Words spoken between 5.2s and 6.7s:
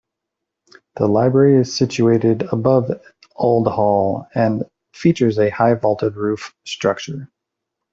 a high vaulted roof